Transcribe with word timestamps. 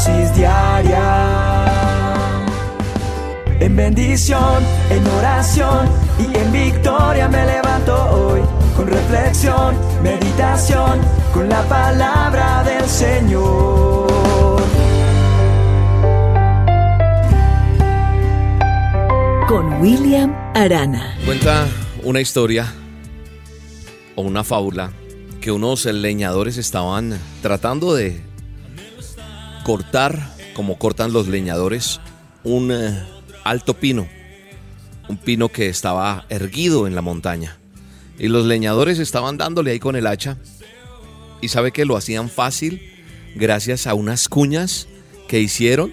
dosis 0.00 0.34
diaria. 0.34 1.66
En 3.60 3.76
bendición, 3.76 4.64
en 4.90 5.06
oración 5.06 5.88
y 6.18 6.36
en 6.38 6.52
victoria 6.52 7.28
me 7.28 7.44
levanto 7.44 7.94
hoy. 8.10 8.40
Con 8.76 8.86
reflexión, 8.86 9.76
meditación, 10.02 11.00
con 11.34 11.48
la 11.48 11.62
palabra 11.68 12.64
del 12.64 12.88
Señor. 12.88 14.10
Con 19.46 19.82
William 19.82 20.34
Arana. 20.54 21.14
Cuenta 21.26 21.68
una 22.04 22.20
historia 22.22 22.72
o 24.14 24.22
una 24.22 24.44
fábula 24.44 24.92
que 25.42 25.50
unos 25.50 25.84
leñadores 25.84 26.56
estaban 26.56 27.18
tratando 27.42 27.94
de 27.94 28.29
cortar, 29.62 30.34
como 30.54 30.78
cortan 30.78 31.12
los 31.12 31.28
leñadores, 31.28 32.00
un 32.44 32.72
eh, 32.72 33.02
alto 33.44 33.74
pino, 33.74 34.08
un 35.08 35.16
pino 35.16 35.48
que 35.48 35.68
estaba 35.68 36.24
erguido 36.28 36.86
en 36.86 36.94
la 36.94 37.02
montaña. 37.02 37.58
Y 38.18 38.28
los 38.28 38.46
leñadores 38.46 38.98
estaban 38.98 39.38
dándole 39.38 39.70
ahí 39.70 39.78
con 39.78 39.96
el 39.96 40.06
hacha. 40.06 40.36
Y 41.40 41.48
sabe 41.48 41.72
que 41.72 41.86
lo 41.86 41.96
hacían 41.96 42.28
fácil 42.28 42.82
gracias 43.34 43.86
a 43.86 43.94
unas 43.94 44.28
cuñas 44.28 44.88
que 45.26 45.40
hicieron 45.40 45.92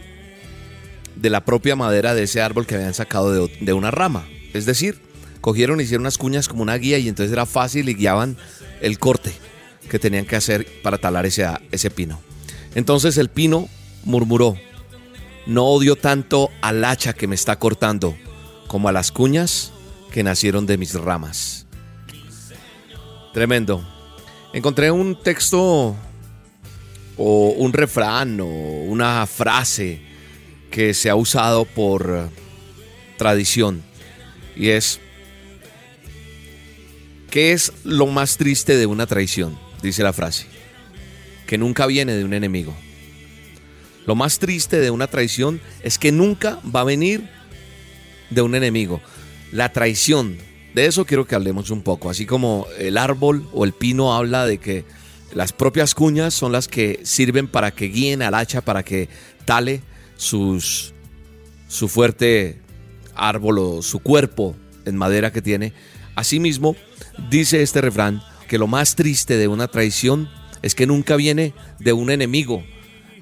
de 1.15 1.29
la 1.29 1.45
propia 1.45 1.75
madera 1.75 2.13
de 2.13 2.23
ese 2.23 2.41
árbol 2.41 2.65
que 2.65 2.75
habían 2.75 2.93
sacado 2.93 3.31
de, 3.31 3.57
de 3.61 3.73
una 3.73 3.91
rama. 3.91 4.27
Es 4.53 4.65
decir, 4.65 4.99
cogieron 5.39 5.79
hicieron 5.79 6.01
unas 6.01 6.17
cuñas 6.17 6.47
como 6.47 6.63
una 6.63 6.75
guía 6.75 6.97
y 6.97 7.07
entonces 7.07 7.31
era 7.31 7.45
fácil 7.45 7.87
y 7.89 7.93
guiaban 7.93 8.37
el 8.81 8.99
corte 8.99 9.31
que 9.89 9.99
tenían 9.99 10.25
que 10.25 10.35
hacer 10.35 10.67
para 10.83 10.97
talar 10.97 11.25
ese, 11.25 11.47
ese 11.71 11.89
pino. 11.89 12.26
Entonces 12.77 13.17
el 13.17 13.29
pino 13.29 13.69
murmuró, 14.03 14.55
no 15.47 15.65
odio 15.65 15.95
tanto 15.95 16.51
al 16.61 16.85
hacha 16.85 17.13
que 17.13 17.25
me 17.25 17.33
está 17.33 17.57
cortando 17.57 18.15
como 18.67 18.87
a 18.87 18.91
las 18.91 19.11
cuñas 19.11 19.71
que 20.11 20.21
nacieron 20.21 20.67
de 20.67 20.77
mis 20.77 20.93
ramas. 20.93 21.65
Tremendo. 23.33 23.83
Encontré 24.53 24.91
un 24.91 25.19
texto 25.19 25.95
o 27.17 27.49
un 27.57 27.73
refrán 27.73 28.39
o 28.41 28.45
una 28.45 29.25
frase 29.25 29.99
que 30.69 30.93
se 30.93 31.09
ha 31.09 31.15
usado 31.15 31.65
por 31.65 32.29
tradición 33.17 33.81
y 34.55 34.69
es 34.69 34.99
¿Qué 37.31 37.53
es 37.53 37.73
lo 37.83 38.05
más 38.05 38.37
triste 38.37 38.77
de 38.77 38.85
una 38.85 39.07
traición? 39.07 39.57
Dice 39.81 40.03
la 40.03 40.13
frase. 40.13 40.56
Que 41.47 41.57
nunca 41.57 41.87
viene 41.87 42.13
de 42.13 42.23
un 42.23 42.33
enemigo. 42.33 42.75
Lo 44.05 44.15
más 44.15 44.39
triste 44.39 44.79
de 44.79 44.91
una 44.91 45.07
traición 45.07 45.59
es 45.83 45.97
que 45.97 46.11
nunca 46.11 46.59
va 46.63 46.81
a 46.81 46.85
venir 46.85 47.27
de 48.29 48.41
un 48.41 48.55
enemigo. 48.55 49.01
La 49.51 49.73
traición, 49.73 50.37
de 50.73 50.85
eso 50.85 51.05
quiero 51.05 51.25
que 51.25 51.35
hablemos 51.35 51.71
un 51.71 51.81
poco. 51.81 52.09
Así 52.09 52.25
como 52.25 52.67
el 52.77 52.97
árbol 52.97 53.49
o 53.53 53.65
el 53.65 53.73
pino 53.73 54.13
habla 54.13 54.45
de 54.45 54.59
que 54.59 54.85
las 55.33 55.51
propias 55.51 55.93
cuñas 55.93 56.33
son 56.33 56.51
las 56.51 56.67
que 56.67 57.01
sirven 57.03 57.47
para 57.47 57.71
que 57.71 57.87
guíen 57.87 58.21
al 58.21 58.33
hacha, 58.33 58.61
para 58.61 58.83
que 58.83 59.09
tale 59.45 59.81
sus, 60.15 60.93
su 61.67 61.87
fuerte 61.87 62.59
árbol 63.13 63.59
o 63.59 63.81
su 63.81 63.99
cuerpo 63.99 64.55
en 64.85 64.95
madera 64.95 65.31
que 65.31 65.41
tiene. 65.41 65.73
Asimismo, 66.15 66.75
dice 67.29 67.61
este 67.61 67.81
refrán 67.81 68.21
que 68.47 68.57
lo 68.57 68.67
más 68.67 68.95
triste 68.95 69.37
de 69.37 69.47
una 69.47 69.67
traición 69.67 70.29
es 70.61 70.75
que 70.75 70.87
nunca 70.87 71.15
viene 71.15 71.53
de 71.79 71.93
un 71.93 72.09
enemigo, 72.09 72.63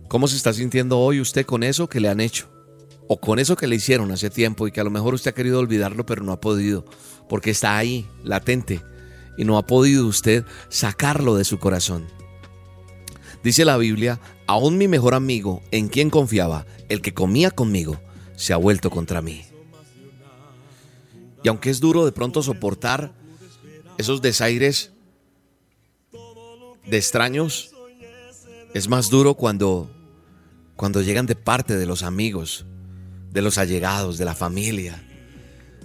¿Cómo 0.08 0.28
se 0.28 0.38
está 0.38 0.54
sintiendo 0.54 1.00
hoy 1.00 1.20
usted 1.20 1.46
con 1.46 1.64
eso 1.64 1.90
que 1.90 2.00
le 2.00 2.10
han 2.10 2.20
hecho? 2.20 2.48
O 3.08 3.20
con 3.20 3.40
eso 3.40 3.56
que 3.56 3.68
le 3.68 3.76
hicieron 3.76 4.12
hace 4.12 4.30
tiempo 4.30 4.68
y 4.68 4.72
que 4.72 4.80
a 4.80 4.84
lo 4.84 4.92
mejor 4.92 5.14
usted 5.16 5.32
ha 5.32 5.36
querido 5.36 5.60
olvidarlo 5.60 6.06
pero 6.06 6.24
no 6.24 6.32
ha 6.32 6.40
podido, 6.40 6.86
porque 7.28 7.52
está 7.52 7.78
ahí, 7.78 8.08
latente, 8.24 8.82
y 9.38 9.46
no 9.46 9.58
ha 9.58 9.66
podido 9.66 10.06
usted 10.06 10.46
sacarlo 10.70 11.36
de 11.36 11.44
su 11.44 11.58
corazón. 11.60 12.06
Dice 13.44 13.66
la 13.66 13.78
Biblia, 13.78 14.20
aún 14.48 14.78
mi 14.78 14.88
mejor 14.88 15.16
amigo, 15.16 15.62
en 15.72 15.88
quien 15.88 16.10
confiaba, 16.10 16.66
el 16.88 17.02
que 17.02 17.14
comía 17.14 17.52
conmigo, 17.52 18.00
se 18.36 18.54
ha 18.54 18.58
vuelto 18.58 18.90
contra 18.90 19.22
mí. 19.22 19.44
Y 21.44 21.48
aunque 21.48 21.70
es 21.70 21.80
duro 21.80 22.06
de 22.06 22.12
pronto 22.12 22.42
soportar 22.42 23.14
esos 23.98 24.22
desaires 24.22 24.94
de 26.88 26.98
extraños, 26.98 27.72
es 28.74 28.88
más 28.88 29.10
duro 29.10 29.36
cuando 29.36 29.90
cuando 30.76 31.02
llegan 31.02 31.26
de 31.26 31.36
parte 31.36 31.78
de 31.78 31.86
los 31.86 32.04
amigos, 32.04 32.66
de 33.32 33.42
los 33.42 33.58
allegados, 33.58 34.18
de 34.18 34.26
la 34.26 34.36
familia, 34.36 35.02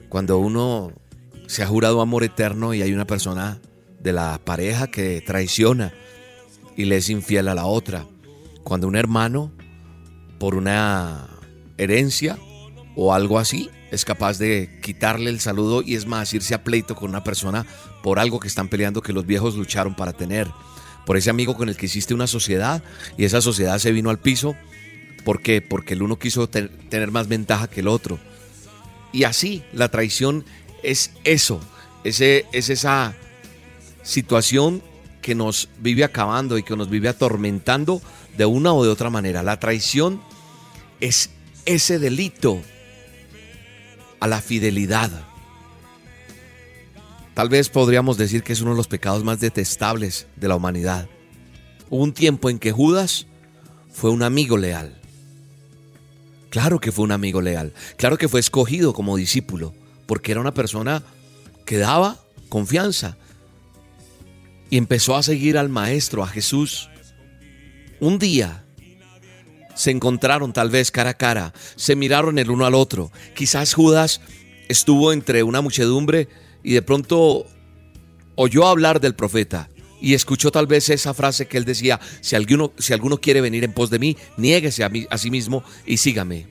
cuando 0.08 0.38
uno 0.38 0.92
se 1.46 1.62
ha 1.62 1.66
jurado 1.66 2.00
amor 2.00 2.24
eterno 2.24 2.74
y 2.74 2.82
hay 2.82 2.92
una 2.92 3.06
persona 3.06 3.60
de 4.00 4.12
la 4.12 4.40
pareja 4.44 4.88
que 4.88 5.20
traiciona 5.20 5.92
y 6.76 6.86
le 6.86 6.96
es 6.96 7.08
infiel 7.08 7.48
a 7.48 7.54
la 7.54 7.66
otra, 7.66 8.06
cuando 8.64 8.88
un 8.88 8.96
hermano 8.96 9.52
por 10.38 10.54
una 10.54 11.28
herencia 11.76 12.38
o 12.96 13.14
algo 13.14 13.38
así 13.38 13.70
es 13.90 14.04
capaz 14.04 14.38
de 14.38 14.78
quitarle 14.82 15.30
el 15.30 15.40
saludo 15.40 15.82
y 15.82 15.94
es 15.94 16.06
más 16.06 16.32
irse 16.32 16.54
a 16.54 16.64
pleito 16.64 16.94
con 16.94 17.10
una 17.10 17.24
persona 17.24 17.66
por 18.02 18.18
algo 18.18 18.40
que 18.40 18.48
están 18.48 18.68
peleando 18.68 19.02
que 19.02 19.12
los 19.12 19.26
viejos 19.26 19.56
lucharon 19.56 19.94
para 19.94 20.12
tener, 20.12 20.48
por 21.06 21.16
ese 21.16 21.30
amigo 21.30 21.56
con 21.56 21.68
el 21.68 21.76
que 21.76 21.86
hiciste 21.86 22.14
una 22.14 22.26
sociedad 22.26 22.82
y 23.16 23.24
esa 23.24 23.40
sociedad 23.40 23.78
se 23.78 23.92
vino 23.92 24.10
al 24.10 24.18
piso 24.18 24.56
¿Por 25.24 25.42
qué? 25.42 25.60
Porque 25.60 25.94
el 25.94 26.02
uno 26.02 26.18
quiso 26.18 26.48
tener 26.48 27.10
más 27.10 27.28
ventaja 27.28 27.68
que 27.68 27.80
el 27.80 27.88
otro. 27.88 28.18
Y 29.12 29.24
así, 29.24 29.62
la 29.72 29.88
traición 29.88 30.44
es 30.82 31.12
eso, 31.24 31.60
es, 32.04 32.20
es 32.20 32.70
esa 32.70 33.14
situación 34.02 34.82
que 35.20 35.34
nos 35.34 35.68
vive 35.78 36.04
acabando 36.04 36.56
y 36.56 36.62
que 36.62 36.76
nos 36.76 36.88
vive 36.88 37.08
atormentando 37.08 38.00
de 38.36 38.46
una 38.46 38.72
o 38.72 38.82
de 38.84 38.90
otra 38.90 39.10
manera. 39.10 39.42
La 39.42 39.60
traición 39.60 40.22
es 41.00 41.30
ese 41.66 41.98
delito 41.98 42.60
a 44.20 44.26
la 44.26 44.40
fidelidad. 44.40 45.10
Tal 47.34 47.48
vez 47.48 47.68
podríamos 47.68 48.16
decir 48.16 48.42
que 48.42 48.52
es 48.52 48.60
uno 48.60 48.72
de 48.72 48.76
los 48.76 48.88
pecados 48.88 49.24
más 49.24 49.40
detestables 49.40 50.26
de 50.36 50.48
la 50.48 50.56
humanidad. 50.56 51.08
Hubo 51.88 52.02
un 52.02 52.12
tiempo 52.12 52.50
en 52.50 52.58
que 52.58 52.72
Judas 52.72 53.26
fue 53.92 54.10
un 54.10 54.22
amigo 54.22 54.56
leal. 54.56 55.00
Claro 56.50 56.80
que 56.80 56.90
fue 56.90 57.04
un 57.04 57.12
amigo 57.12 57.40
leal, 57.40 57.72
claro 57.96 58.18
que 58.18 58.28
fue 58.28 58.40
escogido 58.40 58.92
como 58.92 59.16
discípulo, 59.16 59.72
porque 60.06 60.32
era 60.32 60.40
una 60.40 60.52
persona 60.52 61.04
que 61.64 61.78
daba 61.78 62.18
confianza 62.48 63.16
y 64.68 64.76
empezó 64.76 65.14
a 65.14 65.22
seguir 65.22 65.56
al 65.56 65.68
Maestro, 65.68 66.24
a 66.24 66.26
Jesús. 66.26 66.90
Un 68.00 68.18
día 68.18 68.64
se 69.76 69.92
encontraron 69.92 70.52
tal 70.52 70.70
vez 70.70 70.90
cara 70.90 71.10
a 71.10 71.14
cara, 71.14 71.52
se 71.76 71.94
miraron 71.94 72.38
el 72.38 72.50
uno 72.50 72.66
al 72.66 72.74
otro. 72.74 73.12
Quizás 73.34 73.74
Judas 73.74 74.20
estuvo 74.68 75.12
entre 75.12 75.42
una 75.44 75.60
muchedumbre 75.60 76.28
y 76.62 76.72
de 76.72 76.82
pronto 76.82 77.46
oyó 78.34 78.66
hablar 78.66 79.00
del 79.00 79.14
profeta 79.14 79.68
y 80.00 80.14
escuchó 80.14 80.50
tal 80.50 80.66
vez 80.66 80.88
esa 80.88 81.14
frase 81.14 81.46
que 81.46 81.58
él 81.58 81.64
decía, 81.64 82.00
si 82.20 82.34
alguno, 82.36 82.72
si 82.78 82.92
alguno 82.92 83.20
quiere 83.20 83.40
venir 83.40 83.64
en 83.64 83.72
pos 83.72 83.90
de 83.90 83.98
mí, 83.98 84.16
niéguese 84.36 84.82
a, 84.82 84.88
mí, 84.88 85.06
a 85.10 85.18
sí 85.18 85.30
mismo 85.30 85.62
y 85.84 85.98
sígame. 85.98 86.46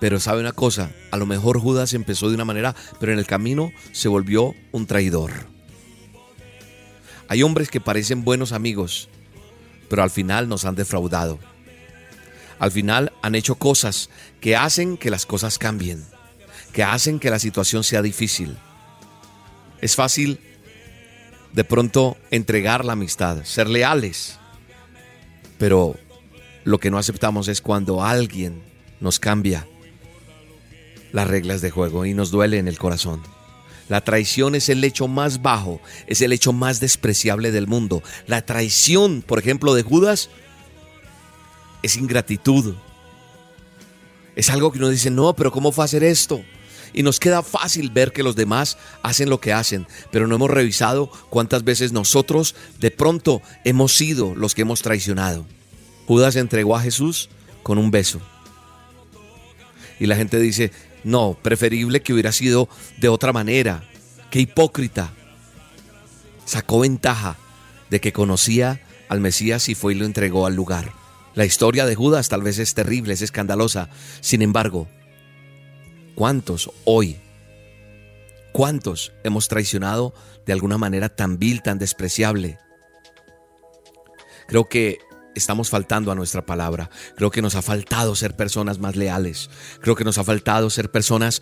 Pero 0.00 0.18
sabe 0.18 0.40
una 0.40 0.52
cosa, 0.52 0.90
a 1.10 1.18
lo 1.18 1.26
mejor 1.26 1.60
Judas 1.60 1.92
empezó 1.92 2.28
de 2.28 2.34
una 2.34 2.46
manera, 2.46 2.74
pero 2.98 3.12
en 3.12 3.18
el 3.18 3.26
camino 3.26 3.70
se 3.92 4.08
volvió 4.08 4.54
un 4.72 4.86
traidor. 4.86 5.32
Hay 7.28 7.42
hombres 7.42 7.70
que 7.70 7.80
parecen 7.80 8.24
buenos 8.24 8.52
amigos, 8.52 9.10
pero 9.88 10.02
al 10.02 10.10
final 10.10 10.48
nos 10.48 10.64
han 10.64 10.74
defraudado. 10.74 11.38
Al 12.58 12.70
final 12.70 13.12
han 13.22 13.34
hecho 13.34 13.54
cosas 13.56 14.08
que 14.40 14.56
hacen 14.56 14.96
que 14.96 15.10
las 15.10 15.26
cosas 15.26 15.58
cambien, 15.58 16.04
que 16.72 16.82
hacen 16.82 17.20
que 17.20 17.30
la 17.30 17.38
situación 17.38 17.84
sea 17.84 18.00
difícil. 18.02 18.56
Es 19.80 19.96
fácil 19.96 20.38
de 21.52 21.64
pronto 21.64 22.16
entregar 22.30 22.84
la 22.84 22.92
amistad, 22.92 23.44
ser 23.44 23.68
leales. 23.68 24.38
Pero 25.58 25.96
lo 26.64 26.78
que 26.78 26.90
no 26.90 26.98
aceptamos 26.98 27.48
es 27.48 27.60
cuando 27.60 28.04
alguien 28.04 28.62
nos 29.00 29.18
cambia 29.18 29.66
las 31.12 31.26
reglas 31.26 31.60
de 31.60 31.70
juego 31.70 32.06
y 32.06 32.14
nos 32.14 32.30
duele 32.30 32.58
en 32.58 32.68
el 32.68 32.78
corazón. 32.78 33.22
La 33.88 34.02
traición 34.02 34.54
es 34.54 34.68
el 34.68 34.84
hecho 34.84 35.08
más 35.08 35.42
bajo, 35.42 35.80
es 36.06 36.20
el 36.20 36.32
hecho 36.32 36.52
más 36.52 36.78
despreciable 36.78 37.50
del 37.50 37.66
mundo. 37.66 38.04
La 38.26 38.46
traición, 38.46 39.22
por 39.22 39.40
ejemplo, 39.40 39.74
de 39.74 39.82
Judas, 39.82 40.30
es 41.82 41.96
ingratitud. 41.96 42.76
Es 44.36 44.48
algo 44.48 44.70
que 44.70 44.78
uno 44.78 44.90
dice, 44.90 45.10
no, 45.10 45.34
pero 45.34 45.50
¿cómo 45.50 45.72
fue 45.72 45.82
a 45.82 45.86
hacer 45.86 46.04
esto? 46.04 46.40
Y 46.92 47.02
nos 47.02 47.20
queda 47.20 47.42
fácil 47.42 47.90
ver 47.90 48.12
que 48.12 48.22
los 48.22 48.36
demás 48.36 48.78
hacen 49.02 49.30
lo 49.30 49.40
que 49.40 49.52
hacen, 49.52 49.86
pero 50.10 50.26
no 50.26 50.36
hemos 50.36 50.50
revisado 50.50 51.10
cuántas 51.30 51.64
veces 51.64 51.92
nosotros 51.92 52.54
de 52.78 52.90
pronto 52.90 53.42
hemos 53.64 53.96
sido 53.96 54.34
los 54.34 54.54
que 54.54 54.62
hemos 54.62 54.82
traicionado. 54.82 55.46
Judas 56.06 56.36
entregó 56.36 56.76
a 56.76 56.82
Jesús 56.82 57.28
con 57.62 57.78
un 57.78 57.90
beso. 57.90 58.20
Y 59.98 60.06
la 60.06 60.16
gente 60.16 60.38
dice, 60.38 60.72
no, 61.04 61.36
preferible 61.40 62.02
que 62.02 62.12
hubiera 62.12 62.32
sido 62.32 62.68
de 62.98 63.08
otra 63.08 63.32
manera. 63.32 63.84
Qué 64.30 64.40
hipócrita. 64.40 65.12
Sacó 66.44 66.80
ventaja 66.80 67.36
de 67.90 68.00
que 68.00 68.12
conocía 68.12 68.80
al 69.08 69.20
Mesías 69.20 69.68
y 69.68 69.74
fue 69.74 69.92
y 69.92 69.96
lo 69.96 70.04
entregó 70.04 70.46
al 70.46 70.56
lugar. 70.56 70.92
La 71.34 71.44
historia 71.44 71.86
de 71.86 71.94
Judas 71.94 72.28
tal 72.28 72.42
vez 72.42 72.58
es 72.58 72.74
terrible, 72.74 73.14
es 73.14 73.22
escandalosa. 73.22 73.88
Sin 74.20 74.42
embargo, 74.42 74.88
¿cuántos 76.20 76.70
hoy, 76.84 77.16
cuántos 78.52 79.10
hemos 79.24 79.48
traicionado 79.48 80.12
de 80.44 80.52
alguna 80.52 80.76
manera 80.76 81.08
tan 81.08 81.38
vil, 81.38 81.62
tan 81.62 81.78
despreciable? 81.78 82.58
Creo 84.46 84.68
que 84.68 84.98
estamos 85.34 85.70
faltando 85.70 86.12
a 86.12 86.14
nuestra 86.14 86.44
palabra. 86.44 86.90
Creo 87.16 87.30
que 87.30 87.40
nos 87.40 87.54
ha 87.54 87.62
faltado 87.62 88.14
ser 88.16 88.36
personas 88.36 88.78
más 88.78 88.96
leales. 88.96 89.48
Creo 89.80 89.96
que 89.96 90.04
nos 90.04 90.18
ha 90.18 90.24
faltado 90.24 90.68
ser 90.68 90.90
personas 90.90 91.40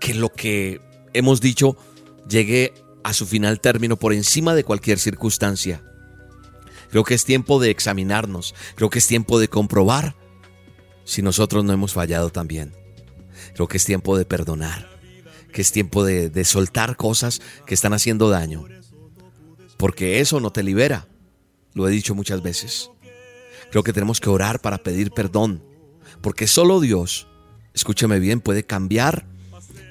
que 0.00 0.14
lo 0.14 0.32
que 0.32 0.80
hemos 1.12 1.40
dicho 1.40 1.76
llegue 2.28 2.74
a 3.04 3.12
su 3.12 3.26
final 3.26 3.60
término 3.60 3.96
por 3.96 4.12
encima 4.12 4.56
de 4.56 4.64
cualquier 4.64 4.98
circunstancia. 4.98 5.84
Creo 6.90 7.04
que 7.04 7.14
es 7.14 7.24
tiempo 7.24 7.60
de 7.60 7.70
examinarnos. 7.70 8.56
Creo 8.74 8.90
que 8.90 8.98
es 8.98 9.06
tiempo 9.06 9.38
de 9.38 9.46
comprobar 9.46 10.16
si 11.04 11.22
nosotros 11.22 11.62
no 11.62 11.72
hemos 11.72 11.92
fallado 11.92 12.30
también. 12.30 12.79
Creo 13.54 13.68
que 13.68 13.76
es 13.76 13.84
tiempo 13.84 14.16
de 14.16 14.24
perdonar. 14.24 14.88
Que 15.52 15.62
es 15.62 15.72
tiempo 15.72 16.04
de, 16.04 16.44
soltar 16.44 16.96
cosas 16.96 17.40
que 17.66 17.74
están 17.74 17.92
haciendo 17.92 18.28
daño. 18.30 18.64
Porque 19.76 20.20
eso 20.20 20.40
no 20.40 20.50
te 20.50 20.62
libera. 20.62 21.08
Lo 21.74 21.88
he 21.88 21.90
dicho 21.90 22.14
muchas 22.14 22.42
veces. 22.42 22.90
Creo 23.70 23.82
que 23.82 23.92
tenemos 23.92 24.20
que 24.20 24.30
orar 24.30 24.60
para 24.60 24.78
pedir 24.78 25.12
perdón, 25.12 25.62
porque 26.20 26.48
solo 26.48 26.80
Dios, 26.80 27.28
escúcheme 27.72 28.18
bien, 28.18 28.40
puede 28.40 28.64
cambiar 28.64 29.26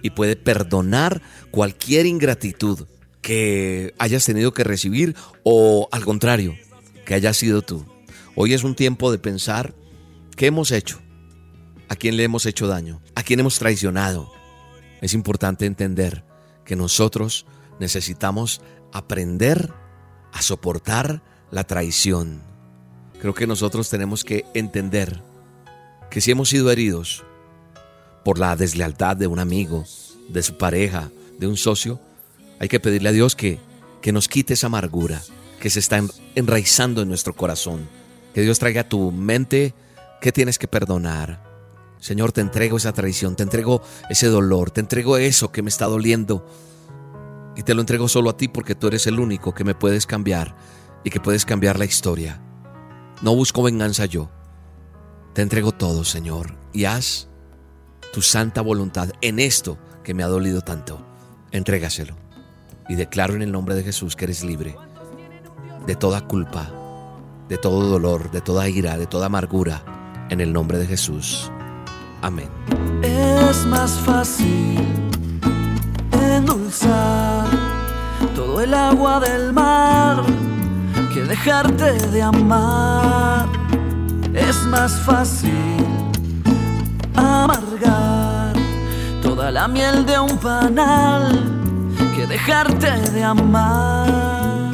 y 0.01 0.10
puede 0.10 0.36
perdonar 0.36 1.22
cualquier 1.51 2.06
ingratitud 2.06 2.88
que 3.22 3.94
hayas 3.98 4.25
tenido 4.25 4.54
que 4.54 4.63
recibir 4.63 5.16
o 5.44 5.88
al 5.92 6.04
contrario, 6.04 6.56
que 7.06 7.13
hayas 7.13 7.38
sido 7.38 7.62
tú. 7.62 7.86
Hoy 8.36 8.54
es 8.54 8.63
un 8.63 8.75
tiempo 8.75 9.12
de 9.12 9.18
pensar 9.19 9.74
qué 10.36 10.48
hemos 10.48 10.72
hecho, 10.72 11.00
a 11.88 11.96
quién 11.96 12.18
le 12.18 12.24
hemos 12.24 12.46
hecho 12.46 12.68
daño, 12.68 13.01
a 13.19 13.24
quién 13.24 13.42
hemos 13.42 13.60
traicionado. 13.60 14.31
Es 15.01 15.13
importante 15.13 15.66
entender 15.66 16.24
que 16.63 16.77
nosotros 16.77 17.45
necesitamos 17.77 18.62
aprender 18.94 19.74
a 20.31 20.42
soportar 20.42 21.21
la 21.51 21.66
traición. 21.66 22.42
Creo 23.19 23.33
que 23.33 23.45
nosotros 23.45 23.89
tenemos 23.89 24.24
que 24.24 24.45
entender 24.54 25.21
que 26.10 26.21
si 26.21 26.31
hemos 26.31 26.48
sido 26.48 26.71
heridos 26.71 27.25
por 28.24 28.39
la 28.39 28.56
deslealtad 28.56 29.18
de 29.18 29.27
un 29.27 29.39
amigo, 29.39 29.83
de 30.30 30.42
su 30.42 30.57
pareja, 30.57 31.10
de 31.38 31.48
un 31.48 31.57
socio, 31.57 32.00
hay 32.57 32.69
que 32.69 32.80
pedirle 32.80 33.10
a 33.10 33.13
Dios 33.13 33.36
que, 33.36 33.60
que 34.01 34.13
nos 34.13 34.30
quite 34.30 34.54
esa 34.54 34.68
amargura 34.68 35.22
que 35.60 35.69
se 35.69 35.80
está 35.80 36.01
enraizando 36.36 37.01
en 37.01 37.10
nuestro 37.10 37.36
corazón. 37.36 37.89
Que 38.33 38.44
Dios 38.44 38.60
traiga 38.60 38.81
a 38.81 38.89
tu 38.89 39.12
mente 39.12 39.74
que 40.22 40.31
tienes 40.31 40.57
que 40.57 40.69
perdonar. 40.69 41.49
Señor, 42.00 42.31
te 42.31 42.42
entrego 42.42 42.78
esa 42.78 42.94
traición, 42.94 43.36
te 43.36 43.44
entrego 43.44 43.81
ese 44.10 44.28
dolor, 44.28 44.72
te 44.72 44.81
entrego 44.81 45.18
eso 45.18 45.51
que 45.51 45.62
me 45.62 45.69
está 45.69 45.86
doliendo. 45.86 46.46
Y 47.56 47.63
te 47.63 47.74
lo 47.74 47.81
entrego 47.81 48.07
solo 48.07 48.30
a 48.30 48.38
ti 48.38 48.48
porque 48.48 48.75
tú 48.75 48.88
eres 48.88 49.06
el 49.07 49.19
único 49.19 49.54
que 49.54 49.63
me 49.63 49.75
puedes 49.75 50.06
cambiar 50.06 50.56
y 51.04 51.10
que 51.10 51.19
puedes 51.19 51.46
cambiar 51.46 51.78
la 51.78 51.86
historia. 51.86 52.42
No 53.22 53.36
busco 53.36 53.63
venganza 53.63 54.06
yo. 54.06 54.30
Te 55.34 55.42
entrego 55.42 55.74
todo, 55.74 56.04
Señor, 56.04 56.56
y 56.74 56.86
haz 56.86 57.28
tu 58.13 58.22
santa 58.22 58.62
voluntad 58.62 59.10
en 59.22 59.40
esto 59.40 59.78
que 60.04 60.13
me 60.13 60.24
ha 60.24 60.28
dolido 60.28 60.62
tanto. 60.62 61.06
Entrégaselo. 61.51 62.16
Y 62.88 62.96
declaro 62.96 63.36
en 63.36 63.42
el 63.42 63.51
nombre 63.51 63.75
de 63.75 63.84
Jesús 63.84 64.16
que 64.16 64.25
eres 64.25 64.44
libre 64.44 64.75
de 65.86 65.96
toda 65.96 66.22
culpa, 66.28 66.72
de 67.48 67.57
todo 67.57 67.88
dolor, 67.88 68.30
de 68.30 68.42
toda 68.42 68.69
ira, 68.69 68.96
de 68.98 69.07
toda 69.07 69.25
amargura, 69.25 69.84
en 70.30 70.40
el 70.40 70.54
nombre 70.54 70.78
de 70.78 70.86
Jesús. 70.86 71.51
Amén. 72.21 72.50
Es 73.01 73.66
más 73.66 73.92
fácil 73.92 74.77
endulzar 76.12 77.48
todo 78.36 78.62
el 78.62 78.74
agua 78.74 79.21
del 79.21 79.54
mar 79.54 80.24
que 81.13 81.21
dejarte 81.21 81.94
de 82.10 82.21
amar. 82.21 83.48
Es 84.33 84.57
más 84.66 84.92
fácil 85.00 85.54
amargar 87.16 88.54
toda 89.22 89.50
la 89.51 89.68
miel 89.68 90.06
de 90.06 90.19
un 90.19 90.38
panal 90.38 91.42
que 92.15 92.27
dejarte 92.27 93.12
de 93.12 93.24
amar. 93.24 94.74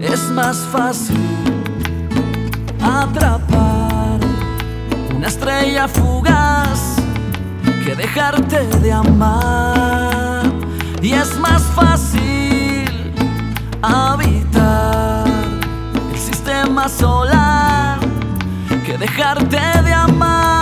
Es 0.00 0.28
más 0.30 0.56
fácil 0.72 1.16
atrapar 2.82 3.71
una 5.22 5.28
estrella 5.28 5.86
fugaz 5.86 6.96
que 7.84 7.94
dejarte 7.94 8.66
de 8.80 8.92
amar. 8.92 10.42
Y 11.00 11.12
es 11.12 11.38
más 11.38 11.62
fácil 11.76 12.90
habitar 13.82 15.24
el 16.12 16.18
sistema 16.18 16.88
solar 16.88 18.00
que 18.84 18.98
dejarte 18.98 19.60
de 19.84 19.92
amar. 19.92 20.61